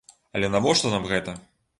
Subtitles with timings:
[0.37, 1.37] Але навошта нам гэта?